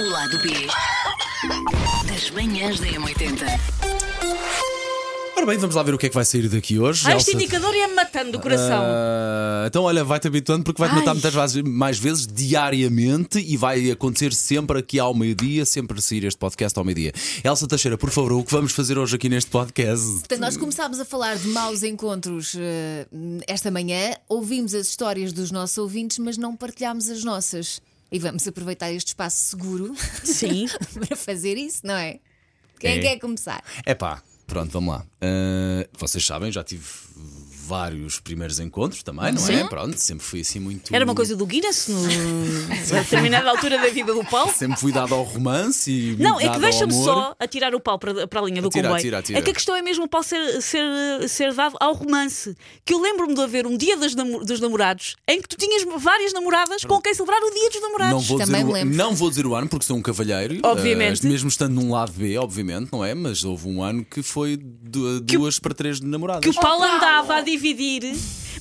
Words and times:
O 0.00 0.08
lado 0.08 0.38
B 0.38 0.48
das 2.10 2.30
manhãs 2.30 2.80
da 2.80 2.86
M80. 2.86 3.44
Ora 5.36 5.44
bem, 5.44 5.58
vamos 5.58 5.76
lá 5.76 5.82
ver 5.82 5.92
o 5.92 5.98
que 5.98 6.06
é 6.06 6.08
que 6.08 6.14
vai 6.14 6.24
sair 6.24 6.48
daqui 6.48 6.78
hoje. 6.78 7.02
Ah, 7.06 7.14
este 7.14 7.32
Elsa. 7.32 7.42
indicador 7.42 7.74
ia-me 7.74 7.92
matando 7.92 8.32
do 8.32 8.40
coração. 8.40 8.82
Ah, 8.82 9.64
então, 9.66 9.82
olha, 9.82 10.02
vai-te 10.02 10.26
habituando 10.26 10.64
porque 10.64 10.80
vai-te 10.80 10.92
Ai. 10.92 11.00
matar 11.00 11.12
muitas 11.12 11.34
vezes, 11.34 11.62
mais 11.62 11.98
vezes 11.98 12.26
diariamente 12.26 13.38
e 13.40 13.58
vai 13.58 13.90
acontecer 13.90 14.32
sempre 14.32 14.78
aqui 14.78 14.98
ao 14.98 15.12
meio-dia, 15.12 15.66
sempre 15.66 15.98
a 15.98 16.00
sair 16.00 16.24
este 16.24 16.38
podcast 16.38 16.78
ao 16.78 16.84
meio-dia. 16.84 17.12
Elsa 17.44 17.68
Teixeira, 17.68 17.98
por 17.98 18.08
favor, 18.08 18.32
o 18.32 18.42
que 18.42 18.52
vamos 18.52 18.72
fazer 18.72 18.96
hoje 18.96 19.16
aqui 19.16 19.28
neste 19.28 19.50
podcast? 19.50 20.06
Portanto, 20.06 20.40
nós 20.40 20.56
começámos 20.56 20.98
a 20.98 21.04
falar 21.04 21.36
de 21.36 21.48
maus 21.48 21.82
encontros 21.82 22.56
eh, 22.58 23.06
esta 23.46 23.70
manhã, 23.70 24.14
ouvimos 24.30 24.74
as 24.74 24.86
histórias 24.86 25.30
dos 25.30 25.50
nossos 25.50 25.76
ouvintes, 25.76 26.16
mas 26.18 26.38
não 26.38 26.56
partilhámos 26.56 27.10
as 27.10 27.22
nossas. 27.22 27.82
E 28.12 28.18
vamos 28.18 28.46
aproveitar 28.48 28.92
este 28.92 29.08
espaço 29.08 29.36
seguro 29.50 29.94
Sim. 30.24 30.66
para 31.06 31.16
fazer 31.16 31.56
isso, 31.56 31.86
não 31.86 31.94
é? 31.94 32.18
Quem 32.78 32.98
É. 32.98 33.00
quer 33.00 33.18
começar? 33.18 33.62
É 33.84 33.94
pá, 33.94 34.22
pronto, 34.46 34.70
vamos 34.72 34.94
lá. 34.94 35.06
Ah, 35.20 35.86
vocês 35.98 36.24
sabem, 36.26 36.50
já 36.50 36.64
tive 36.64 36.84
vários 37.70 38.18
primeiros 38.18 38.58
encontros 38.58 39.02
também, 39.04 39.32
não 39.32 39.48
é? 39.48 39.64
Pronto, 39.68 39.96
sempre 39.96 40.24
fui 40.24 40.40
assim 40.40 40.58
muito. 40.58 40.92
Era 40.94 41.04
uma 41.04 41.14
coisa 41.14 41.36
do 41.36 41.46
Guinness 41.46 41.86
no... 41.88 42.00
a 42.98 43.00
determinada 43.02 43.48
altura 43.48 43.78
da 43.78 43.88
vida 43.88 44.12
do 44.12 44.24
Paulo. 44.24 44.52
Sempre 44.52 44.78
fui 44.80 44.90
dado 44.92 45.14
ao 45.14 45.22
romance 45.22 45.90
e. 45.90 46.16
Não, 46.18 46.40
é 46.40 46.48
que 46.48 46.58
deixa-me 46.58 46.92
só 46.92 47.34
atirar 47.38 47.74
o 47.74 47.80
pau 47.80 47.98
para, 47.98 48.26
para 48.26 48.40
a 48.40 48.44
linha 48.44 48.60
do 48.60 48.68
Atira, 48.68 48.88
comboio. 48.88 48.98
atira, 49.00 49.18
atira. 49.18 49.38
É 49.38 49.42
que 49.42 49.50
a 49.50 49.54
questão 49.54 49.76
é 49.76 49.82
mesmo 49.82 50.04
o 50.04 50.08
pau 50.08 50.22
ser, 50.22 50.60
ser, 50.60 51.28
ser 51.28 51.54
dado 51.54 51.76
ao 51.80 51.94
romance. 51.94 52.56
Que 52.84 52.92
eu 52.94 53.00
lembro-me 53.00 53.34
de 53.34 53.40
haver 53.40 53.66
um 53.66 53.76
dia 53.76 53.96
dos, 53.96 54.14
namo- 54.16 54.44
dos 54.44 54.58
namorados 54.60 55.14
em 55.28 55.40
que 55.40 55.48
tu 55.48 55.56
tinhas 55.56 55.84
várias 56.02 56.32
namoradas 56.32 56.84
com 56.84 57.00
quem 57.00 57.14
celebrar 57.14 57.40
o 57.40 57.50
dia 57.54 57.70
dos 57.70 57.80
namorados. 57.80 58.12
Não 58.14 58.20
vou, 58.20 58.38
dizer 58.38 58.46
Também 58.50 58.64
o, 58.64 58.66
me 58.66 58.72
lembro. 58.72 58.96
não 58.96 59.14
vou 59.14 59.28
dizer 59.30 59.46
o 59.46 59.54
ano 59.54 59.68
porque 59.68 59.86
sou 59.86 59.96
um 59.96 60.02
cavalheiro. 60.02 60.58
Obviamente. 60.64 61.24
eh, 61.24 61.28
mesmo 61.28 61.48
estando 61.48 61.74
num 61.74 61.92
lado 61.92 62.12
B, 62.12 62.36
obviamente, 62.36 62.88
não 62.92 63.04
é? 63.04 63.14
Mas 63.14 63.44
houve 63.44 63.68
um 63.68 63.82
ano 63.82 64.04
que 64.04 64.22
foi 64.22 64.56
du- 64.56 65.20
duas 65.20 65.58
para 65.58 65.72
três 65.74 66.00
namoradas. 66.00 66.42
Que 66.42 66.50
o 66.50 66.60
Paulo 66.60 66.82
andava 66.82 67.36
a 67.36 67.40
dividir, 67.42 67.59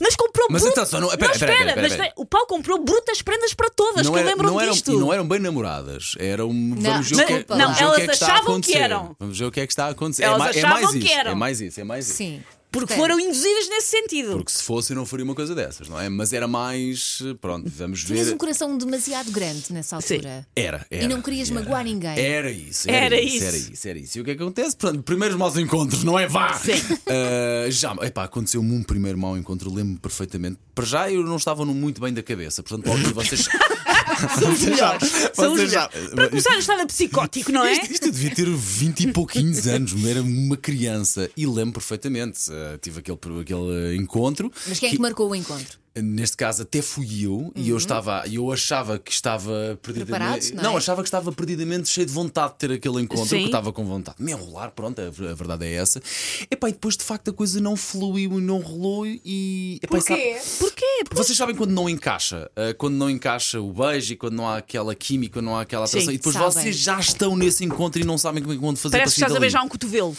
mas 0.02 0.16
comprou 0.16 0.48
Mas 0.50 0.62
brutas- 0.62 0.80
atenção, 0.84 1.02
não- 1.02 1.10
espera, 1.10 1.32
espera, 1.34 1.52
espera, 1.54 1.82
mas 1.82 1.92
espera. 1.92 2.14
o 2.16 2.26
Paulo 2.26 2.48
comprou 2.48 2.80
brutas 2.84 3.22
prendas 3.22 3.54
para 3.54 3.70
todas, 3.70 4.08
que 4.08 4.14
eu 4.14 4.18
era- 4.18 4.30
lembro-me 4.30 4.52
não 4.54 4.62
eram, 4.62 4.72
disto. 4.74 5.00
não 5.00 5.14
eram 5.14 5.28
bem 5.28 5.40
namoradas. 5.40 6.14
Eram. 6.20 6.48
vamos 6.50 7.10
ver, 7.10 7.18
Não, 7.18 7.24
o 7.24 7.28
que, 7.28 7.34
é- 7.34 7.46
não, 7.50 7.58
vamos 7.58 7.78
ver 7.80 7.86
o 7.86 7.92
que 7.94 8.02
é 8.02 8.04
elas 8.04 8.06
que 8.06 8.12
está 8.12 8.26
a 8.26 8.30
achavam 8.30 8.46
que 8.46 8.52
acontecer. 8.52 8.78
eram. 8.78 9.16
Vamos 9.20 9.40
ver 9.40 9.46
o 9.46 9.52
que 9.52 9.60
é 9.60 9.66
que 9.68 9.72
está 9.74 9.86
a 9.86 9.90
acontecer. 9.90 10.24
Elas 10.24 10.36
é, 10.36 10.40
mais, 10.40 10.56
é 10.56 10.60
achavam 10.60 10.82
mais 10.82 10.92
que 10.92 10.98
isso. 11.00 11.14
eram. 11.20 11.32
É 11.32 11.36
mais 11.36 11.62
isso, 11.62 11.80
é 11.80 11.84
mais 11.84 12.08
isso. 12.08 12.18
Sim. 12.18 12.44
Porque 12.72 12.86
Portanto, 12.94 12.98
foram 13.00 13.20
induzidas 13.20 13.68
nesse 13.68 13.88
sentido. 13.88 14.34
Porque 14.34 14.52
se 14.52 14.62
fosse, 14.62 14.94
eu 14.94 14.96
não 14.96 15.04
faria 15.06 15.24
uma 15.26 15.34
coisa 15.34 15.56
dessas, 15.56 15.90
não 15.90 16.00
é? 16.00 16.08
Mas 16.08 16.32
era 16.34 16.48
mais. 16.48 17.20
Pronto, 17.42 17.68
vamos 17.76 18.04
Tinhas 18.04 18.28
ver. 18.28 18.34
um 18.36 18.38
coração 18.38 18.78
demasiado 18.78 19.32
grande 19.32 19.74
nessa 19.74 20.00
Sim. 20.02 20.16
altura. 20.16 20.48
Era, 20.56 20.86
era. 20.92 21.04
E 21.04 21.08
não 21.08 21.20
querias 21.22 21.50
era. 21.50 21.60
magoar 21.60 21.84
ninguém. 21.84 22.20
Era 22.20 22.52
isso, 22.52 22.88
era, 22.88 23.06
Era 23.06 23.22
isso, 23.22 23.36
isso. 23.38 23.46
era 23.46 23.58
isso, 23.58 23.88
era 23.88 24.00
isso. 24.00 24.18
E 24.18 24.22
o 24.22 24.24
que 24.24 24.32
é 24.32 24.36
que 24.36 24.44
acontece? 24.44 24.78
Portanto, 24.78 25.02
primeiros 25.02 25.36
maus 25.36 25.58
encontros, 25.58 26.04
não 26.04 26.18
é? 26.20 26.28
Vá! 26.28 26.54
Sim. 26.54 26.74
Ah, 27.12 27.70
já, 27.72 27.94
epá, 28.04 28.24
aconteceu-me 28.26 28.72
um 28.72 28.84
primeiro 28.84 29.18
mau 29.18 29.36
encontro, 29.36 29.70
lembro-me 29.74 29.98
perfeitamente. 29.98 30.58
Para 30.76 30.86
já 30.86 31.12
eu 31.12 31.24
não 31.24 31.38
estava 31.38 31.66
muito 31.66 32.00
bem 32.00 32.14
da 32.14 32.22
cabeça, 32.22 32.62
portanto, 32.62 32.86
logo 32.88 33.02
que 33.04 33.14
vocês. 33.14 33.48
São 34.40 34.52
os 34.52 34.62
melhores. 34.62 35.10
São 35.34 35.54
os 35.54 35.60
vocês 35.60 35.72
já- 35.72 35.90
melhores. 35.94 36.14
Para 36.16 36.30
começar, 36.30 36.54
eu 36.54 36.60
estava 36.60 36.86
psicótico, 36.86 37.52
não 37.52 37.64
é? 37.64 37.74
Isto, 37.74 37.92
isto 37.94 38.06
eu 38.08 38.12
devia 38.12 38.36
ter 38.36 38.50
20 38.50 39.00
e 39.02 39.12
pouquinhos 39.14 39.68
anos, 39.68 39.94
era 40.06 40.22
uma 40.22 40.58
criança 40.58 41.30
e 41.38 41.46
lembro 41.46 41.74
perfeitamente. 41.74 42.40
ah, 42.52 42.78
tive 42.82 43.00
aquele, 43.00 43.18
aquele 43.42 43.96
encontro. 43.96 44.52
Mas 44.68 44.80
quem 44.80 44.90
é 44.90 44.92
que 44.92 45.00
marcou 45.00 45.30
o 45.30 45.36
encontro? 45.36 45.80
Neste 46.02 46.38
caso 46.38 46.64
até 46.64 46.82
fui 46.82 47.26
eu 47.26 47.52
e 47.56 47.70
eu 47.70 47.78
estava, 47.78 48.24
eu 48.32 48.52
achava 48.52 48.98
que 49.00 49.12
estava 49.12 49.78
perdidamente. 49.82 50.54
Uhum. 50.54 50.62
Não 50.62 50.74
é? 50.74 50.78
achava 50.78 51.02
que 51.02 51.08
estava 51.08 51.32
perdidamente 51.32 51.90
cheio 51.90 52.06
de 52.08 52.14
vontade 52.14 52.54
de 52.54 52.60
ter 52.60 52.72
aquele 52.74 53.02
encontro, 53.02 53.26
Sim. 53.26 53.40
que 53.40 53.46
estava 53.46 53.72
com 53.74 53.86
vontade 53.86 54.18
de 54.18 54.24
me 54.24 54.32
enrolar, 54.32 54.72
pronto, 54.72 55.00
a, 55.02 55.10
verdade 55.10 55.66
é 55.66 55.74
essa. 55.74 56.02
Epá, 56.50 56.70
e 56.70 56.72
depois 56.74 56.96
de 56.98 57.04
facto 57.04 57.30
a 57.32 57.34
coisa 57.34 57.60
não 57.60 57.76
fluiu 57.76 58.40
e 58.40 58.42
não 58.42 58.60
rolou 58.60 59.06
e. 59.06 59.80
Epá, 59.82 59.98
e 59.98 60.02
sabe- 60.02 60.36
Porquê? 60.60 60.86
Porque 61.04 61.16
vocês 61.24 61.38
sabem 61.38 61.56
quando 61.56 61.72
não 61.72 61.90
encaixa, 61.90 62.50
ah, 62.56 62.74
quando 62.78 62.96
não 62.96 63.10
encaixa 63.10 63.60
o 63.60 63.72
beijo 63.72 64.14
e 64.14 64.16
quando 64.16 64.34
não 64.36 64.48
há 64.48 64.58
aquela 64.58 64.94
química, 64.96 65.34
quando 65.40 65.46
não 65.46 65.58
há 65.58 65.62
aquela 65.62 65.86
atração, 65.86 66.08
Sim, 66.08 66.16
e 66.16 66.18
depois 66.18 66.34
sabem. 66.36 66.52
vocês 66.52 66.76
já 66.78 67.00
estão 67.00 67.36
nesse 67.36 67.64
encontro 67.64 68.02
e 68.02 68.06
não 68.06 68.18
sabem 68.18 68.42
como 68.42 68.54
é 68.54 68.56
que 68.58 68.62
vão 68.62 68.76
fazer 68.76 68.98
parece 68.98 69.16
que 69.16 69.22
para 69.22 69.28
estás 69.28 69.38
a 69.38 69.40
beijar 69.40 69.64
um 69.64 69.70
cotovelo. 69.70 70.16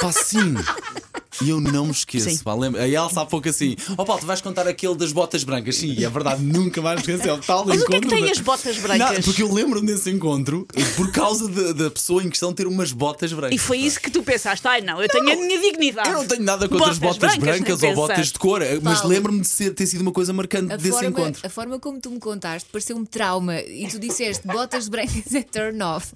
Pá, 0.00 0.12
sim. 0.12 0.54
E 1.42 1.50
eu 1.50 1.60
não 1.60 1.86
me 1.86 1.92
esqueço. 1.92 2.42
Pá, 2.42 2.54
lembra- 2.54 2.82
A 2.82 2.88
Elsa 2.88 3.22
há 3.22 3.26
pouco 3.26 3.48
assim: 3.48 3.76
Ó 3.96 4.04
Paulo, 4.04 4.20
tu 4.20 4.26
vais 4.26 4.40
contar 4.40 4.66
aquele 4.66 4.94
das 4.96 5.12
botas 5.12 5.44
brancas. 5.44 5.76
Sim, 5.76 6.02
é 6.04 6.08
verdade, 6.08 6.42
nunca 6.42 6.80
mais 6.82 6.96
me 6.96 7.00
esqueci. 7.12 7.28
É 7.28 7.32
o 7.32 7.38
tal 7.38 7.64
Mas 7.66 7.82
o 7.82 7.86
que 7.86 7.94
é 7.96 8.00
que 8.00 8.06
encontro 8.06 8.16
tem 8.16 8.24
da- 8.26 8.30
as 8.32 8.40
botas 8.40 8.76
brancas? 8.78 9.16
Não, 9.16 9.22
porque 9.22 9.42
eu 9.42 9.52
lembro-me 9.52 9.86
desse 9.86 10.10
encontro 10.10 10.66
por 10.96 11.10
causa 11.12 11.48
da- 11.48 11.72
da 11.72 11.90
pessoa 11.90 12.22
em 12.22 12.28
questão 12.30 12.52
ter 12.52 12.66
umas 12.66 12.92
botas 12.92 13.32
brancas. 13.32 13.54
E 13.54 13.58
foi 13.58 13.78
isso 13.78 14.00
que 14.00 14.10
tu 14.10 14.22
pensaste. 14.22 14.66
Ai 14.66 14.80
não, 14.80 15.00
eu 15.02 15.08
tenho 15.08 15.30
a 15.32 15.36
minha 15.36 15.60
dignidade. 15.60 16.08
Eu 16.08 16.14
não 16.16 16.26
tenho 16.26 16.42
nada 16.42 16.68
contra 16.68 16.90
as 16.90 16.98
botas 16.98 17.30
nem 17.32 17.40
brancas 17.40 17.82
ou 17.82 17.94
botas 17.94 18.32
de 18.32 18.38
cor, 18.38 18.60
mas 18.82 19.02
lembro-me 19.04 19.40
de 19.40 19.46
ser- 19.48 19.70
ter 19.74 19.86
sido 19.86 20.00
uma 20.00 20.12
coisa 20.12 20.32
marcante 20.32 20.72
A 20.72 20.76
desse 20.76 20.90
forma, 20.90 21.08
encontro. 21.08 21.40
a 21.46 21.48
forma 21.50 21.78
como 21.78 22.00
tu 22.00 22.10
me 22.10 22.18
contaste 22.18 22.68
pareceu 22.70 22.96
um 22.96 23.04
trauma 23.04 23.60
e 23.60 23.86
tu 23.88 23.98
disseste 23.98 24.46
botas 24.46 24.88
brancas 24.88 25.34
é 25.34 25.42
turn 25.42 25.82
off. 25.82 26.12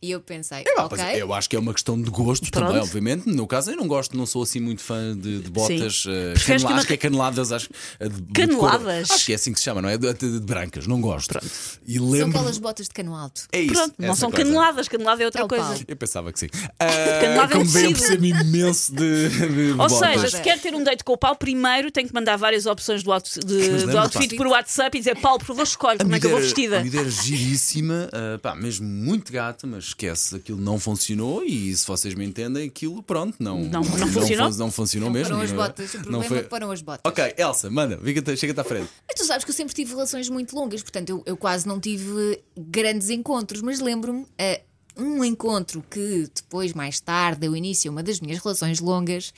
E 0.00 0.10
eu 0.10 0.20
pensei, 0.20 0.64
Ah, 0.76 0.84
ok. 0.86 1.02
Eu 1.16 1.32
acho 1.34 1.48
que 1.48 1.56
é 1.56 1.58
uma 1.58 1.72
questão 1.72 2.00
de 2.00 2.10
gostos 2.10 2.50
Pronto. 2.50 2.66
também, 2.66 2.82
obviamente. 2.82 3.26
No 3.28 3.34
meu 3.34 3.46
caso, 3.46 3.70
eu 3.70 3.76
não 3.76 3.86
gosto, 3.86 4.16
não 4.16 4.26
sou 4.26 4.42
assim 4.42 4.60
muito 4.62 4.80
fã 4.82 5.16
de, 5.16 5.40
de 5.40 5.50
botas. 5.50 6.04
eh, 6.08 6.34
que 6.34 6.44
canela- 6.46 6.68
uma- 6.70 6.78
Acho 6.78 6.86
que 6.86 6.92
é 6.94 6.96
caneladas. 6.96 7.52
Acho, 7.52 7.68
eh, 8.00 8.08
de- 8.08 8.20
de 8.20 8.32
Caneladas? 8.32 9.08
cor. 9.08 9.16
Acho 9.16 9.26
que 9.26 9.32
é 9.32 9.34
assim 9.34 9.52
que 9.52 9.58
se 9.58 9.64
chama, 9.64 9.82
não 9.82 9.88
é? 9.88 9.98
De, 9.98 10.12
de- 10.14 10.32
de 10.40 10.46
brancas, 10.46 10.86
não 10.86 11.00
gosto. 11.00 11.38
E 11.86 11.94
São 11.98 12.10
lembro. 12.10 12.38
aquelas 12.38 12.58
botas 12.58 12.86
de 12.88 12.94
cano 12.94 13.14
alto. 13.14 13.42
É 13.52 13.60
isso. 13.60 13.74
Pronto, 13.74 13.94
não 13.98 14.14
são 14.14 14.30
coisa. 14.30 14.44
caneladas, 14.46 14.88
canelada 14.88 15.22
é 15.22 15.26
outra 15.26 15.42
É 15.42 15.48
coisa. 15.48 15.84
Eu 15.86 15.96
pensava 15.96 16.32
que 16.32 16.40
sim. 16.40 16.48
É 16.78 17.46
como 17.48 17.64
um 17.64 17.68
a 17.68 17.72
tecido. 17.72 17.92
perceber 17.98 18.28
imenso 18.28 18.94
de, 18.94 19.28
de 19.28 19.70
Ou 19.72 19.88
botas. 19.88 19.98
seja, 20.20 20.36
se 20.36 20.42
quer 20.42 20.58
ter 20.60 20.74
um 20.74 20.82
date 20.82 21.04
com 21.04 21.12
o 21.12 21.16
Paulo, 21.18 21.36
primeiro 21.36 21.90
tem 21.90 22.06
que 22.06 22.14
mandar 22.14 22.36
várias 22.36 22.66
opções 22.66 23.02
do, 23.02 23.12
out- 23.12 23.38
de- 23.44 23.86
do 23.86 23.98
outfit 23.98 24.36
por 24.36 24.46
WhatsApp 24.46 24.96
e 24.96 25.00
dizer 25.00 25.16
Paulo, 25.16 25.38
por 25.38 25.46
favor, 25.46 25.62
escolhe 25.64 25.98
como 25.98 26.14
é 26.14 26.20
que 26.20 26.26
eu 26.26 26.30
vou 26.30 26.38
A 26.38 26.42
vestida. 26.42 26.80
miúda 26.82 26.98
era 27.00 27.10
giríssima, 27.10 28.08
ah, 28.12 28.38
pá, 28.40 28.54
mesmo 28.54 28.86
muito 28.86 29.32
gata, 29.32 29.66
mas 29.66 29.84
esquece, 29.86 30.36
aquilo 30.36 30.60
não 30.60 30.78
funcionou 30.78 31.42
e 31.44 31.74
se 31.74 31.86
vocês 31.86 32.14
me 32.14 32.24
entendem, 32.24 32.66
aquilo 32.68 33.02
pronto, 33.02 33.36
não, 33.40 33.58
Não- 33.60 33.80
não 33.82 33.84
funcionou? 34.08 34.51
Não, 34.58 34.70
funcionou 34.70 35.08
Não 35.08 35.14
mesmo. 35.14 35.28
foram 35.34 35.42
as 35.44 35.50
não- 35.50 35.56
botas. 35.58 35.92
O 35.94 35.96
não 35.96 36.02
problema 36.04 36.24
foi- 36.24 36.42
foram 36.44 36.70
as 36.70 36.82
botas. 36.82 37.00
Ok, 37.04 37.34
Elsa, 37.36 37.70
manda, 37.70 37.98
chega-te 38.36 38.60
à 38.60 38.64
frente. 38.64 38.88
Mas 39.08 39.16
tu 39.18 39.24
sabes 39.24 39.44
que 39.44 39.50
eu 39.50 39.54
sempre 39.54 39.74
tive 39.74 39.90
relações 39.90 40.28
muito 40.28 40.54
longas, 40.54 40.82
portanto 40.82 41.10
eu, 41.10 41.22
eu 41.26 41.36
quase 41.36 41.66
não 41.66 41.78
tive 41.80 42.42
grandes 42.56 43.10
encontros, 43.10 43.60
mas 43.62 43.80
lembro-me 43.80 44.26
eh, 44.38 44.62
um 44.96 45.24
encontro 45.24 45.82
que 45.90 46.28
depois, 46.34 46.72
mais 46.74 47.00
tarde, 47.00 47.40
deu 47.40 47.56
início 47.56 47.90
a 47.90 47.92
uma 47.92 48.02
das 48.02 48.20
minhas 48.20 48.38
relações 48.42 48.78
longas. 48.80 49.32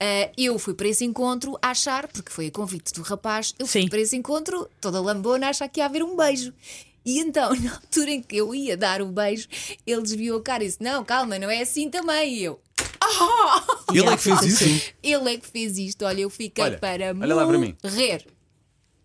eh, 0.00 0.32
eu 0.36 0.58
fui 0.58 0.74
para 0.74 0.88
esse 0.88 1.04
encontro 1.04 1.56
a 1.62 1.70
achar, 1.70 2.08
porque 2.08 2.30
foi 2.32 2.48
a 2.48 2.50
convite 2.50 2.92
do 2.94 3.02
rapaz, 3.02 3.54
eu 3.58 3.66
fui 3.66 3.82
Sim. 3.82 3.88
para 3.88 4.00
esse 4.00 4.16
encontro 4.16 4.68
toda 4.80 5.00
lambona 5.00 5.46
a 5.46 5.50
achar 5.50 5.68
que 5.68 5.78
ia 5.80 5.86
haver 5.86 6.02
um 6.02 6.16
beijo. 6.16 6.52
E 7.06 7.20
então, 7.20 7.50
na 7.60 7.74
altura 7.74 8.10
em 8.10 8.20
que 8.22 8.36
eu 8.36 8.52
ia 8.54 8.76
dar 8.76 9.00
o 9.00 9.06
beijo, 9.06 9.46
ele 9.86 10.02
desviou 10.02 10.38
a 10.38 10.42
cara 10.42 10.64
e 10.64 10.66
disse: 10.66 10.82
Não, 10.82 11.04
calma, 11.04 11.38
não 11.38 11.48
é 11.48 11.60
assim 11.62 11.88
também. 11.90 12.34
E 12.38 12.44
eu, 12.44 12.58
Ele 13.94 14.06
é 14.08 14.16
que 14.16 14.22
fez 14.22 14.42
isso? 14.42 14.92
ele 15.02 15.34
é 15.34 15.36
que 15.38 15.46
fez 15.46 15.78
isto. 15.78 16.04
Olha, 16.04 16.20
eu 16.22 16.30
fiquei 16.30 16.64
Olha, 16.64 16.78
para 16.78 17.14
olha 17.18 17.34
lá 17.34 17.46
para 17.46 17.58
mim. 17.58 17.76
morrer. 17.82 18.26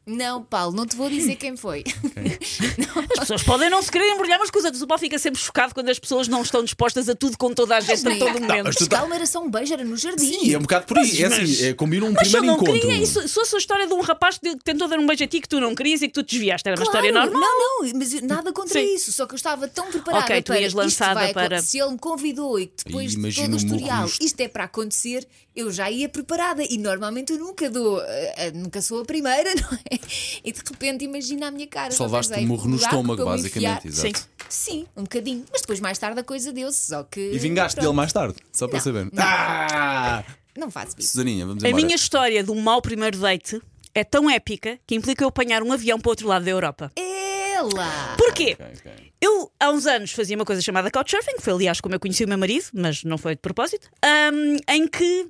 Não, 0.09 0.43
Paulo, 0.43 0.75
não 0.75 0.85
te 0.85 0.95
vou 0.95 1.09
dizer 1.09 1.35
quem 1.35 1.55
foi. 1.55 1.83
As 3.13 3.19
pessoas 3.19 3.43
podem 3.43 3.69
não 3.69 3.81
se 3.81 3.91
querer 3.91 4.09
embrulhar 4.11 4.39
umas 4.39 4.49
com 4.49 4.59
as 4.59 4.65
outras. 4.65 4.81
O 4.81 4.87
Paulo 4.87 4.99
fica 4.99 5.17
sempre 5.19 5.39
chocado 5.39 5.73
quando 5.73 5.89
as 5.89 5.99
pessoas 5.99 6.27
não 6.27 6.41
estão 6.41 6.63
dispostas 6.63 7.07
a 7.09 7.15
tudo 7.15 7.37
com 7.37 7.53
toda 7.53 7.75
a 7.77 7.79
gente 7.79 8.07
a 8.07 8.17
todo 8.17 8.33
momento. 8.41 8.63
mas 8.63 8.75
tu 8.75 8.87
tá- 8.87 8.97
calma, 8.99 9.15
era 9.15 9.25
só 9.25 9.41
um 9.43 9.49
beijo, 9.49 9.73
era 9.73 9.83
no 9.83 9.95
jardim. 9.97 10.39
Sim, 10.39 10.53
é 10.53 10.57
um 10.57 10.61
bocado 10.61 10.85
por 10.85 10.97
aí. 10.97 11.21
É 11.23 11.29
Mas- 11.29 11.39
assim, 11.39 11.65
é, 11.67 11.73
combina 11.73 12.05
um 12.05 12.11
Mas 12.11 12.23
primeiro 12.29 12.45
não 12.47 12.55
encontro. 12.55 12.73
queria, 12.79 12.97
isso, 13.03 13.21
se 13.27 13.33
fosse 13.33 13.55
a 13.55 13.59
história 13.59 13.87
de 13.87 13.93
um 13.93 14.01
rapaz 14.01 14.37
que 14.37 14.55
tentou 14.57 14.87
dar 14.87 14.97
um 14.99 15.05
beijo 15.05 15.23
a 15.23 15.27
ti 15.27 15.39
que 15.41 15.47
tu 15.49 15.59
não 15.59 15.75
querias 15.75 16.01
e 16.01 16.07
que 16.07 16.13
tu 16.13 16.23
desviaste, 16.23 16.67
era 16.67 16.79
uma 16.79 16.85
Claro, 16.89 17.05
história 17.07 17.25
normal. 17.25 17.41
Não, 17.41 17.83
não, 17.83 17.91
mas 17.99 18.21
nada 18.21 18.51
contra 18.51 18.79
Sim. 18.81 18.95
isso. 18.95 19.11
Só 19.11 19.25
que 19.25 19.33
eu 19.33 19.37
estava 19.37 19.67
tão 19.67 19.87
preparada 19.91 20.23
Ok, 20.25 20.41
tu 20.41 20.45
para 20.47 20.59
ias 20.59 20.67
isto 20.69 20.77
lançada 20.77 21.19
vai 21.19 21.33
para-. 21.33 21.61
Se 21.61 21.77
ele 21.79 21.91
me 21.91 21.99
convidou 21.99 22.59
e 22.59 22.67
que 22.67 22.85
depois 22.85 23.11
de 23.15 23.33
todo 23.33 23.53
o 23.53 23.57
historial 23.57 24.09
isto 24.19 24.39
é 24.41 24.47
para 24.47 24.63
acontecer, 24.65 25.27
eu 25.55 25.71
já 25.71 25.89
ia 25.91 26.07
preparada. 26.09 26.63
E 26.63 26.77
normalmente 26.77 27.31
eu 27.33 27.37
nunca 27.39 27.69
dou, 27.69 28.01
eh, 28.01 28.51
nunca 28.55 28.81
sou 28.81 29.01
a 29.01 29.05
primeira, 29.05 29.49
não 29.55 29.77
é? 29.91 29.98
E 30.43 30.51
de 30.51 30.59
repente 30.59 31.03
imagina 31.05 31.47
a 31.47 31.51
minha 31.51 31.67
cara. 31.67 31.91
Só 31.91 32.05
levaste 32.05 32.33
um 32.33 32.47
murro 32.47 32.69
no 32.69 32.75
estômago, 32.77 33.25
basicamente. 33.25 33.87
Exato. 33.87 34.17
Sim. 34.19 34.25
Sim, 34.49 34.87
um 34.97 35.03
bocadinho. 35.03 35.45
Mas 35.51 35.61
depois 35.61 35.79
mais 35.79 35.97
tarde 35.99 36.19
a 36.19 36.23
coisa 36.23 36.51
deu-se. 36.51 36.87
Só 36.87 37.03
que. 37.03 37.19
E 37.19 37.37
vingaste 37.37 37.75
pronto, 37.75 37.85
dele 37.87 37.95
mais 37.95 38.11
tarde, 38.13 38.35
só 38.51 38.67
para 38.67 38.77
Não, 38.77 38.83
saber. 38.83 39.05
não. 39.05 39.11
Ah! 39.23 40.23
Não 40.57 40.71
faço 40.71 40.95
isso. 40.97 41.11
Susaninha, 41.11 41.45
vamos 41.45 41.63
A 41.63 41.67
embora. 41.69 41.83
minha 41.83 41.95
história 41.95 42.43
de 42.43 42.51
um 42.51 42.59
mau 42.61 42.81
primeiro 42.81 43.17
date 43.19 43.61
é 43.93 44.03
tão 44.03 44.29
épica 44.29 44.79
que 44.87 44.95
implica 44.95 45.23
eu 45.23 45.27
apanhar 45.29 45.61
um 45.63 45.71
avião 45.71 45.99
para 45.99 46.09
o 46.09 46.11
outro 46.11 46.27
lado 46.27 46.43
da 46.45 46.51
Europa. 46.51 46.91
Ela! 46.95 48.15
Porquê? 48.17 48.55
Ok, 48.59 48.65
ok. 48.79 49.11
Eu, 49.21 49.51
há 49.59 49.69
uns 49.69 49.85
anos, 49.85 50.11
fazia 50.11 50.35
uma 50.35 50.45
coisa 50.45 50.61
chamada 50.61 50.89
Couchsurfing, 50.89 51.35
que 51.37 51.41
foi 51.41 51.53
aliás 51.53 51.79
como 51.81 51.93
eu 51.95 51.99
conheci 51.99 52.23
o 52.23 52.27
meu 52.27 52.37
marido, 52.37 52.65
mas 52.73 53.03
não 53.03 53.17
foi 53.17 53.35
de 53.35 53.41
propósito, 53.41 53.89
ahm, 54.03 54.57
em 54.67 54.87
que 54.87 55.27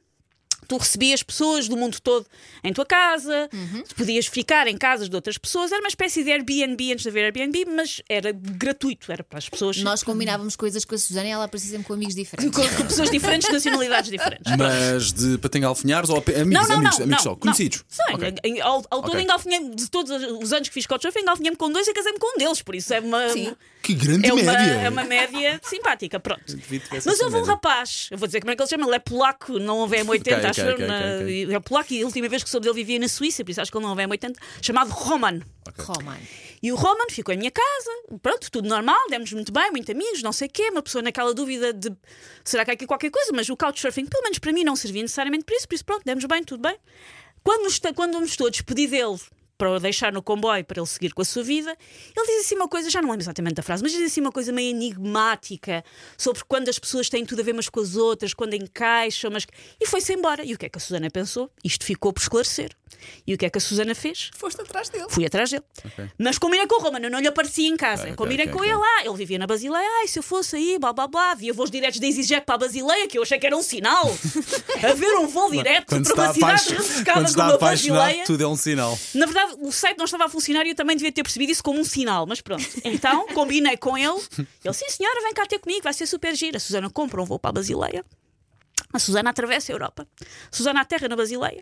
Tu 0.69 0.77
recebias 0.77 1.23
pessoas 1.23 1.67
do 1.67 1.75
mundo 1.75 1.99
todo 1.99 2.25
em 2.63 2.71
tua 2.71 2.85
casa, 2.85 3.49
Uhum. 3.51 3.83
tu 3.89 3.95
podias 3.95 4.27
ficar 4.27 4.67
em 4.67 4.77
casas 4.77 5.09
de 5.09 5.15
outras 5.15 5.35
pessoas, 5.37 5.71
era 5.71 5.81
uma 5.81 5.87
espécie 5.89 6.23
de 6.23 6.31
Airbnb 6.31 6.91
antes 6.93 7.01
de 7.03 7.09
haver 7.09 7.25
Airbnb, 7.25 7.65
mas 7.75 8.01
era 8.07 8.31
gratuito, 8.31 9.11
era 9.11 9.23
para 9.23 9.39
as 9.39 9.49
pessoas. 9.49 9.77
Nós 9.77 10.03
combinávamos 10.03 10.55
coisas 10.55 10.85
com 10.85 10.93
a 10.93 10.97
Susana 10.99 11.27
e 11.27 11.31
ela 11.31 11.45
aparecia 11.45 11.71
sempre 11.71 11.87
com 11.87 11.93
amigos 11.93 12.13
diferentes. 12.13 12.55
com, 12.55 12.61
com 12.77 12.85
pessoas 12.85 13.09
diferentes, 13.09 13.51
nacionalidades 13.51 14.11
diferentes. 14.11 14.55
Mas 14.55 15.11
de 15.11 15.37
patengalfinhares 15.39 16.09
ou 16.11 16.17
amigos, 16.17 16.45
Não, 16.53 16.67
não, 16.67 16.75
amigos, 16.75 16.97
não, 16.99 17.05
amigos 17.05 17.25
não, 17.25 17.31
só, 17.31 17.35
conhecidos. 17.35 17.83
Sim, 17.87 18.13
Ok. 18.13 18.33
em- 18.43 18.61
ao, 18.61 18.75
ao 18.91 19.01
todo 19.01 19.09
Ok. 19.13 19.21
engalfinhei 19.23 19.69
de 19.71 19.89
todos 19.89 20.11
os 20.11 20.53
anos 20.53 20.67
que 20.67 20.73
fiz 20.75 20.85
Couchsurfing, 20.85 21.21
engalfinhei-me 21.21 21.57
com 21.57 21.71
dois 21.71 21.87
e 21.87 21.93
casei-me 21.93 22.19
com 22.19 22.35
um 22.35 22.37
deles, 22.37 22.61
por 22.61 22.75
isso 22.75 22.93
é 22.93 22.99
uma. 22.99 23.27
Sim. 23.29 23.55
Que 23.81 23.93
grande 23.95 24.27
É 24.27 24.33
uma, 24.33 24.43
média! 24.43 24.71
é 24.73 24.89
uma 24.89 25.03
média 25.05 25.59
simpática, 25.63 26.19
pronto. 26.19 26.43
Mas 27.05 27.19
houve 27.21 27.37
um 27.37 27.43
rapaz, 27.43 28.07
eu 28.11 28.17
vou 28.17 28.27
dizer 28.27 28.41
como 28.41 28.51
é 28.51 28.55
que 28.55 28.61
ele 28.61 28.67
se 28.67 28.75
chama, 28.75 28.85
ele 28.85 28.95
é 28.97 28.99
polaco, 28.99 29.57
não 29.57 29.77
houve 29.77 29.97
M80, 29.97 30.19
Ok, 30.19 30.33
acho 30.49 30.58
ok, 30.61 30.69
eu, 30.69 30.73
ok, 30.75 30.87
na- 30.87 31.21
ok, 31.21 31.55
é 31.55 31.59
polaco 31.59 31.93
e 31.93 32.01
a 32.01 32.05
última 32.05 32.27
vez 32.29 32.43
que 32.43 32.49
soube 32.49 32.65
dele 32.65 32.75
vivia 32.75 32.99
na 32.99 33.07
Suíça, 33.07 33.43
por 33.43 33.51
isso 33.51 33.61
acho 33.61 33.71
que 33.71 33.77
ele 33.77 33.83
não 33.83 33.91
houve 33.91 34.03
M80, 34.03 34.35
chamado 34.61 34.89
Roman. 34.91 35.39
Roman. 35.77 36.17
E 36.61 36.71
o 36.71 36.75
Roman 36.75 37.05
ficou 37.09 37.33
em 37.33 37.37
minha 37.37 37.51
casa, 37.51 38.19
pronto, 38.21 38.51
tudo 38.51 38.67
normal, 38.67 38.99
demos 39.09 39.31
muito 39.31 39.51
bem, 39.51 39.71
muito 39.71 39.89
amigos, 39.91 40.21
não 40.21 40.33
sei 40.33 40.47
o 40.47 40.51
quê, 40.51 40.69
uma 40.71 40.81
pessoa 40.81 41.01
naquela 41.01 41.33
dúvida 41.33 41.71
de 41.71 41.89
será 42.43 42.65
que 42.65 42.71
há 42.71 42.73
aqui 42.73 42.85
qualquer 42.85 43.09
coisa, 43.09 43.31
mas 43.33 43.47
o 43.49 43.55
couchsurfing, 43.55 44.05
pelo 44.05 44.23
menos 44.23 44.39
para 44.39 44.51
mim, 44.51 44.63
não 44.63 44.75
servia 44.75 45.01
necessariamente 45.01 45.45
para 45.45 45.55
isso, 45.55 45.67
por 45.67 45.75
isso 45.75 45.85
pronto, 45.85 46.01
demos 46.03 46.25
bem, 46.25 46.43
tudo 46.43 46.61
bem. 46.61 46.75
Quando, 47.43 47.63
nos- 47.63 47.79
quando 47.95 48.19
me 48.19 48.25
estou 48.25 48.47
a 48.47 48.49
despedir 48.49 48.89
dele 48.89 49.17
para 49.59 49.69
o 49.71 49.77
deixar 49.77 50.13
no 50.13 50.23
comboio 50.23 50.63
para 50.63 50.79
ele 50.79 50.87
seguir 50.87 51.13
com 51.13 51.21
a 51.21 51.25
sua 51.25 51.43
vida, 51.43 51.77
ele 52.15 52.25
diz 52.25 52.45
assim 52.45 52.55
uma 52.55 52.69
coisa, 52.69 52.89
já 52.89 53.01
não 53.01 53.09
lembro 53.09 53.23
exatamente 53.23 53.59
a 53.59 53.63
frase, 53.63 53.83
mas 53.83 53.91
diz 53.91 54.01
assim 54.01 54.21
uma 54.21 54.31
coisa 54.31 54.53
meio 54.53 54.69
enigmática 54.69 55.83
sobre 56.17 56.41
quando 56.47 56.69
as 56.69 56.79
pessoas 56.79 57.09
têm 57.09 57.25
tudo 57.25 57.41
a 57.41 57.43
ver 57.43 57.51
umas 57.51 57.67
com 57.67 57.81
as 57.81 57.97
outras, 57.97 58.33
quando 58.33 58.53
encaixam, 58.53 59.29
mas... 59.29 59.45
e 59.79 59.85
foi-se 59.85 60.13
embora. 60.13 60.45
E 60.45 60.53
o 60.53 60.57
que 60.57 60.65
é 60.65 60.69
que 60.69 60.77
a 60.77 60.81
Susana 60.81 61.09
pensou? 61.09 61.51
Isto 61.61 61.83
ficou 61.85 62.13
por 62.13 62.21
esclarecer. 62.21 62.71
E 63.25 63.33
o 63.33 63.37
que 63.37 63.45
é 63.45 63.49
que 63.49 63.57
a 63.57 63.61
Susana 63.61 63.93
fez? 63.95 64.31
Foste 64.35 64.61
atrás 64.61 64.89
dele. 64.89 65.05
Fui 65.09 65.25
atrás 65.25 65.49
dele. 65.49 65.63
Mas 66.17 66.37
combinei 66.37 66.65
com 66.67 66.79
o 66.79 66.83
Roman, 66.83 66.99
eu 66.99 67.11
não 67.11 67.19
lhe 67.19 67.27
aparecia 67.27 67.67
em 67.67 67.77
casa. 67.77 68.03
Ok, 68.03 68.13
ok, 68.13 68.15
combinei 68.17 68.45
ok, 68.45 68.53
com 68.53 68.59
ok. 68.59 68.71
ele 68.71 68.79
lá. 68.79 69.05
Ele 69.05 69.15
vivia 69.17 69.39
na 69.39 69.47
Basileia. 69.47 69.87
Ai, 70.01 70.07
se 70.07 70.19
eu 70.19 70.23
fosse 70.23 70.55
aí, 70.55 70.77
blá 70.79 70.93
blá 70.93 71.07
blá. 71.07 71.35
Via 71.35 71.53
voos 71.53 71.69
diretos 71.69 71.99
da 71.99 72.07
EasyJet 72.07 72.45
para 72.45 72.55
a 72.55 72.57
Basileia, 72.59 73.07
que 73.07 73.17
eu 73.17 73.23
achei 73.23 73.39
que 73.39 73.45
era 73.45 73.55
um 73.55 73.61
sinal. 73.63 74.05
Haver 74.83 75.17
um 75.17 75.27
voo 75.27 75.49
direto 75.51 75.87
Quando 75.87 76.13
para 76.13 76.23
uma 76.23 76.33
cidade 76.33 76.75
está 76.75 77.13
como 77.13 77.25
a 77.25 77.55
apaixonado, 77.55 77.59
Basileia. 77.59 78.25
tudo 78.25 78.43
é 78.43 78.47
um 78.47 78.55
sinal. 78.55 78.97
Na 79.13 79.25
verdade, 79.25 79.55
o 79.59 79.71
site 79.71 79.97
não 79.97 80.05
estava 80.05 80.25
a 80.25 80.29
funcionar 80.29 80.65
e 80.65 80.69
eu 80.69 80.75
também 80.75 80.95
devia 80.95 81.11
ter 81.11 81.23
percebido 81.23 81.51
isso 81.51 81.63
como 81.63 81.79
um 81.79 81.83
sinal, 81.83 82.25
mas 82.25 82.41
pronto. 82.41 82.65
Então, 82.83 83.27
combinei 83.33 83.77
com 83.77 83.97
ele. 83.97 84.19
Ele, 84.63 84.73
sim 84.73 84.89
senhora, 84.89 85.21
vem 85.21 85.33
cá 85.33 85.45
ter 85.45 85.59
comigo, 85.59 85.83
vai 85.83 85.93
ser 85.93 86.05
super 86.05 86.35
giro. 86.35 86.57
A 86.57 86.59
Susana 86.59 86.89
compra 86.89 87.21
um 87.21 87.25
voo 87.25 87.39
para 87.39 87.49
a 87.49 87.53
Basileia. 87.53 88.03
A 88.93 88.99
Susana 88.99 89.29
atravessa 89.29 89.71
a 89.71 89.73
Europa. 89.75 90.07
A 90.21 90.55
Susana 90.55 90.81
aterra 90.81 91.07
na 91.07 91.15
Basileia. 91.15 91.59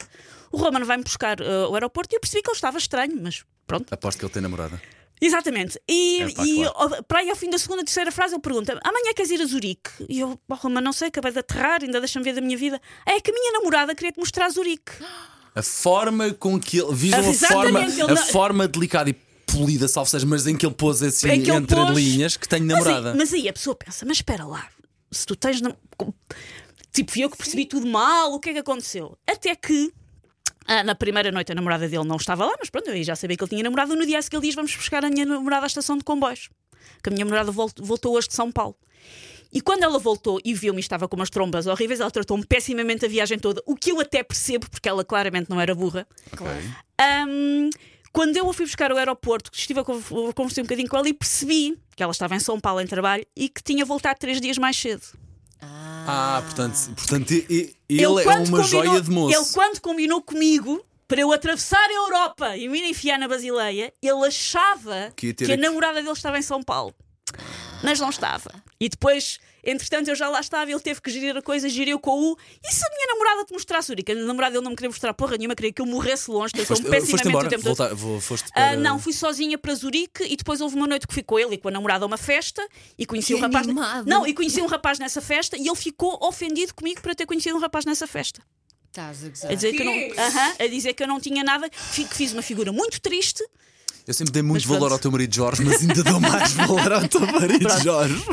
O 0.51 0.57
Roman 0.57 0.83
vai-me 0.85 1.03
buscar 1.03 1.41
uh, 1.41 1.65
ao 1.65 1.73
aeroporto 1.75 2.13
e 2.13 2.17
eu 2.17 2.21
percebi 2.21 2.41
que 2.41 2.49
ele 2.49 2.55
estava 2.55 2.77
estranho, 2.77 3.19
mas 3.21 3.43
pronto. 3.65 3.91
Aposto 3.93 4.19
que 4.19 4.25
ele 4.25 4.31
tem 4.33 4.41
namorada. 4.41 4.81
Exatamente. 5.19 5.81
E, 5.89 6.21
É 6.21 6.31
pá, 6.31 6.45
e 6.45 6.55
claro. 6.63 6.73
ó, 6.75 7.01
para 7.03 7.19
aí 7.19 7.29
ao 7.29 7.35
fim 7.35 7.49
da 7.49 7.57
segunda, 7.57 7.83
terceira 7.83 8.11
frase, 8.11 8.35
ele 8.35 8.41
pergunta: 8.41 8.79
amanhã 8.83 9.13
queres 9.15 9.31
ir 9.31 9.41
a 9.41 9.45
Zurique? 9.45 9.89
E 10.07 10.19
eu, 10.19 10.39
oh, 10.47 10.53
Roman, 10.55 10.79
não 10.81 10.93
sei, 10.93 11.07
acabei 11.07 11.31
de 11.31 11.39
aterrar, 11.39 11.81
ainda 11.83 11.99
deixa-me 11.99 12.23
ver 12.23 12.33
da 12.33 12.41
minha 12.41 12.55
vida. 12.57 12.79
É 13.05 13.19
que 13.19 13.31
a 13.31 13.33
minha 13.33 13.51
namorada 13.53 13.93
queria 13.95 14.11
te 14.11 14.19
mostrar 14.19 14.47
Zurique. 14.49 14.91
A 15.55 15.63
forma 15.63 16.31
com 16.33 16.59
que 16.59 16.77
ele. 16.79 16.93
Vejam 16.93 17.19
a 17.19 17.33
forma, 17.33 17.79
a 17.79 17.87
não- 18.07 18.17
forma 18.27 18.67
delicada 18.67 19.09
e 19.09 19.13
polida, 19.47 19.87
salvo 19.87 20.09
seja, 20.09 20.25
mas 20.25 20.45
em 20.45 20.55
que 20.55 20.65
ele 20.65 20.75
pôs 20.75 21.01
assim 21.01 21.27
que 21.27 21.49
ele 21.49 21.51
entre 21.51 21.75
pôs- 21.75 21.95
linhas 21.97 22.37
que 22.37 22.47
tenho 22.47 22.65
Mas 22.67 22.77
aí- 22.77 22.83
namorada. 22.83 23.15
Mas 23.17 23.33
aí, 23.33 23.49
a 23.49 23.53
pessoa 23.53 23.75
pensa, 23.75 24.05
mas 24.05 24.17
espera 24.17 24.45
lá, 24.45 24.67
se 25.11 25.25
tu 25.25 25.35
tens. 25.35 25.59
nam- 25.61 25.75
com- 25.97 26.13
Tipo, 26.97 27.11
fui 27.11 27.23
eu 27.23 27.29
que 27.29 27.37
percebi 27.37 27.65
tudo 27.65 27.85
mal, 27.85 28.33
o 28.33 28.39
que 28.39 28.49
é 28.49 28.53
que 28.53 28.59
aconteceu? 28.59 29.15
Até 29.29 29.55
que. 29.55 29.93
ah, 30.65 30.83
na 30.83 30.95
primeira 30.95 31.31
noite 31.31 31.51
a 31.51 31.55
namorada 31.55 31.87
dele 31.87 32.03
não 32.05 32.15
estava 32.15 32.43
lá, 32.45 32.55
mas 32.59 32.69
pronto, 32.71 32.89
eu 32.89 33.03
já 33.03 33.15
sabia 33.15 33.37
que 33.37 33.43
ele 33.43 33.49
tinha 33.49 33.63
namorado. 33.63 33.95
No 33.95 34.03
dia 34.05 34.17
a 34.17 34.21
seguir 34.21 34.37
ele 34.37 34.47
diz: 34.47 34.55
Vamos 34.55 34.75
buscar 34.75 35.05
a 35.05 35.09
minha 35.09 35.25
namorada 35.25 35.65
à 35.65 35.67
estação 35.67 35.95
de 35.97 36.03
comboios. 36.03 36.49
Que 37.03 37.09
a 37.09 37.11
minha 37.11 37.23
namorada 37.23 37.51
volt- 37.51 37.79
voltou 37.79 38.15
hoje 38.15 38.29
de 38.29 38.33
São 38.33 38.51
Paulo. 38.51 38.75
E 39.53 39.61
quando 39.61 39.83
ela 39.83 39.97
voltou 39.99 40.41
e 40.43 40.53
viu-me 40.53 40.79
e 40.79 40.81
estava 40.81 41.07
com 41.07 41.15
umas 41.15 41.29
trombas 41.29 41.67
horríveis, 41.67 41.99
ela 42.01 42.09
tratou-me 42.11 42.45
pessimamente 42.45 43.05
a 43.05 43.07
viagem 43.07 43.37
toda, 43.39 43.61
o 43.65 43.75
que 43.75 43.91
eu 43.91 43.99
até 44.01 44.21
percebo, 44.23 44.69
porque 44.69 44.89
ela 44.89 45.05
claramente 45.05 45.49
não 45.49 45.61
era 45.61 45.73
burra. 45.75 46.05
Ahm, 46.99 47.69
quando 48.11 48.35
eu 48.35 48.49
a 48.49 48.53
fui 48.53 48.65
buscar 48.65 48.91
ao 48.91 48.97
aeroporto, 48.97 49.49
estive 49.53 49.79
a 49.79 49.83
conversar 49.83 50.61
um 50.61 50.63
bocadinho 50.65 50.89
com 50.89 50.97
ela 50.97 51.07
e 51.07 51.13
percebi 51.13 51.77
que 51.95 52.01
ela 52.03 52.11
estava 52.11 52.35
em 52.35 52.39
São 52.39 52.59
Paulo 52.59 52.81
em 52.81 52.87
trabalho 52.87 53.25
e 53.35 53.47
que 53.47 53.61
tinha 53.63 53.85
voltado 53.85 54.19
três 54.19 54.41
dias 54.41 54.57
mais 54.57 54.75
cedo. 54.77 55.03
Ah, 55.61 56.41
portanto, 56.45 56.75
portanto 56.95 57.31
e- 57.31 57.45
e- 57.49 57.75
ele, 57.89 58.21
é 58.21 58.23
quando 58.23 58.47
uma 58.47 58.61
combinou- 58.61 58.85
joia 58.85 59.01
de 59.01 59.09
moço. 59.09 59.35
Ele, 59.35 59.45
quando 59.53 59.79
combinou 59.81 60.21
comigo 60.21 60.83
para 61.07 61.21
eu 61.21 61.31
atravessar 61.31 61.77
a 61.89 61.93
Europa 61.93 62.55
e 62.57 62.67
me 62.69 62.81
enfiar 62.89 63.17
na 63.17 63.27
Basileia, 63.27 63.93
ele 64.01 64.25
achava 64.27 65.11
Que 65.15 65.33
que 65.33 65.51
a 65.51 65.57
namorada 65.57 66.01
dele 66.01 66.11
estava 66.13 66.37
em 66.37 66.41
São 66.41 66.61
Paulo. 66.61 66.93
Mas 67.83 67.99
não 67.99 68.09
estava. 68.09 68.51
E 68.79 68.89
depois, 68.89 69.39
entretanto, 69.63 70.07
eu 70.09 70.15
já 70.15 70.29
lá 70.29 70.39
estava, 70.39 70.69
ele 70.71 70.79
teve 70.79 71.01
que 71.01 71.09
gerir 71.09 71.35
a 71.37 71.41
coisa, 71.41 71.67
geriu 71.69 71.99
com 71.99 72.11
o. 72.11 72.37
E 72.63 72.73
se 72.73 72.85
a 72.85 72.89
minha 72.89 73.07
namorada 73.07 73.45
te 73.45 73.53
mostrasse 73.53 73.87
Zurique? 73.87 74.11
A 74.11 74.15
namorada 74.15 74.53
dele 74.53 74.63
não 74.63 74.71
me 74.71 74.75
queria 74.75 74.89
mostrar 74.89 75.13
porra 75.13 75.37
nenhuma, 75.37 75.55
queria 75.55 75.71
que 75.73 75.81
eu 75.81 75.85
morresse 75.85 76.29
longe, 76.31 76.53
tratou-me 76.53 76.81
foste 76.83 76.89
pessimamente 76.91 77.27
embora? 77.27 77.47
o 77.47 77.49
tempo 77.49 77.95
vou- 77.95 78.21
foste 78.21 78.49
Ah, 78.51 78.53
para- 78.53 78.75
não, 78.77 78.99
fui 78.99 79.13
sozinha 79.13 79.57
para 79.57 79.73
Zurique 79.75 80.23
e 80.23 80.35
depois 80.35 80.61
houve 80.61 80.75
uma 80.75 80.87
noite 80.87 81.07
que 81.07 81.13
fui 81.13 81.23
com 81.23 81.37
ele 81.39 81.55
e 81.55 81.57
com 81.57 81.67
a 81.67 81.71
namorada 81.71 82.05
a 82.05 82.07
uma 82.07 82.17
festa 82.17 82.65
e 82.97 83.05
conheci 83.05 83.33
Que 83.33 83.35
um 83.35 83.41
rapaz. 83.41 83.65
animado. 83.67 84.05
Não, 84.07 84.25
e 84.27 84.33
conheci 84.33 84.61
um 84.61 84.67
rapaz 84.67 84.99
nessa 84.99 85.21
festa 85.21 85.57
e 85.57 85.67
ele 85.67 85.75
ficou 85.75 86.17
ofendido 86.21 86.73
comigo 86.73 87.01
por 87.01 87.09
eu 87.11 87.15
ter 87.15 87.25
conhecido 87.25 87.55
um 87.55 87.59
rapaz 87.59 87.85
nessa 87.85 88.07
festa. 88.07 88.41
Estás 88.89 89.23
a 89.25 89.29
gozar. 89.29 89.51
A 89.51 89.53
dizer 89.53 89.73
que 89.73 89.81
eu 89.81 89.85
não, 89.85 89.93
Aham, 90.25 90.53
a 90.59 90.67
dizer 90.67 90.93
que 90.93 91.03
eu 91.03 91.07
não 91.07 91.19
tinha 91.19 91.43
nada, 91.43 91.69
que 91.69 92.05
fiz 92.15 92.33
uma 92.33 92.41
figura 92.41 92.71
muito 92.71 92.99
triste. 92.99 93.43
Eu 94.07 94.13
sempre 94.13 94.31
dei 94.31 94.41
muito 94.41 94.55
Mas 94.61 94.65
pronto. 94.65 94.79
valor 94.79 94.91
ao 94.93 94.99
teu 94.99 95.11
marido 95.11 95.35
Jorge, 95.35 95.63
mas 95.63 95.81
ainda 95.81 96.01
dou 96.03 96.19
mais 96.19 96.53
valor 96.53 96.93
ao 96.93 97.07
teu 97.07 97.19
marido 97.27 97.69
Jorge. 97.83 98.23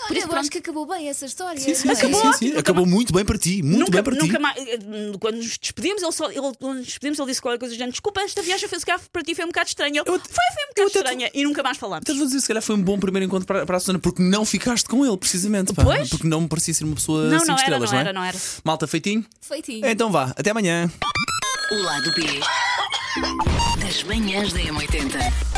Hã? 0.00 0.06
Olha, 0.10 0.18
eu 0.20 0.32
acho 0.36 0.50
que 0.50 0.58
acabou 0.58 0.86
bem 0.86 1.08
essa 1.08 1.26
história. 1.26 1.60
Sim, 1.60 1.74
sim, 1.74 1.88
é? 1.90 1.94
sim, 1.94 2.12
sim, 2.12 2.32
sim. 2.32 2.56
Acabou 2.56 2.84
muito 2.86 3.12
bem 3.12 3.24
para 3.24 3.38
ti. 3.38 3.62
Muito 3.62 3.80
nunca, 3.80 3.92
bem 3.92 4.02
para 4.02 4.14
nunca 4.16 4.36
ti. 4.36 4.42
mais. 4.42 4.56
eh, 4.58 4.78
Quando 5.20 5.36
nos 5.36 5.58
despedimos, 5.58 6.02
ele 6.02 6.12
só. 6.12 6.30
Ele, 6.30 6.40
quando 6.58 6.76
nos 6.78 6.86
despedimos, 6.86 7.18
ele 7.18 7.28
disse 7.28 7.42
qualquer 7.42 7.58
coisa 7.58 7.74
do 7.74 7.78
género: 7.78 7.92
Desculpa, 7.92 8.20
esta 8.22 8.42
viagem 8.42 8.68
foi, 8.68 8.78
se 8.78 8.86
calhar, 8.86 9.00
para 9.12 9.22
ti 9.22 9.34
foi 9.34 9.44
um 9.44 9.48
bocado 9.48 9.68
estranha. 9.68 10.02
Eu, 10.04 10.14
Eu 10.14 10.18
foi, 10.20 10.28
foi 10.28 10.64
um 10.64 10.68
bocado 10.86 10.98
estranha. 10.98 11.30
E 11.34 11.44
nunca 11.44 11.62
mais 11.62 11.76
falámos. 11.76 12.02
Estás 12.08 12.20
a 12.20 12.24
dizer, 12.26 12.40
se 12.40 12.48
calhar 12.48 12.62
foi 12.62 12.74
um 12.76 12.82
bom 12.82 12.98
primeiro 12.98 13.26
encontro 13.26 13.46
para, 13.46 13.64
para 13.66 13.76
a 13.76 13.80
Susana, 13.80 13.98
porque 13.98 14.22
não 14.22 14.44
ficaste 14.44 14.88
com 14.88 15.04
ele, 15.06 15.16
precisamente. 15.16 15.72
pá. 15.72 15.84
Pois. 15.84 16.08
Porque 16.10 16.26
não 16.26 16.40
me 16.42 16.48
parecia 16.48 16.74
ser 16.74 16.84
uma 16.84 16.94
pessoa 16.94 17.24
Não, 17.28 17.38
cinco 17.40 17.46
não 17.48 17.54
era, 17.54 17.62
estrelas, 17.62 17.90
não 17.92 17.98
é? 17.98 18.00
era, 18.00 18.12
não 18.12 18.24
era. 18.24 18.38
Malta, 18.64 18.86
feitinho? 18.86 19.24
Feitinho. 19.40 19.86
Então 19.86 20.10
vá, 20.10 20.32
até 20.36 20.50
amanhã. 20.50 20.90
O 21.70 21.76
lado 21.82 22.12
B 22.14 22.22
das 23.80 24.02
manhãs 24.04 24.52
da 24.52 24.60
M80. 24.60 25.51